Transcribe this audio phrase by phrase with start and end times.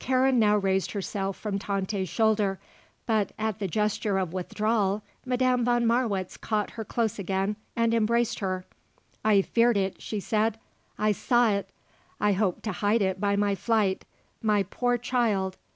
[0.00, 2.58] Karen now raised herself from Tante's shoulder;
[3.06, 8.40] but, at the gesture of withdrawal, Madame von Marwitz caught her close again and embraced
[8.40, 8.64] her.
[9.24, 10.58] "I feared it," she said.
[10.98, 11.68] "I saw it.
[12.20, 14.04] I hoped to hide it by my flight.
[14.42, 15.56] My poor child!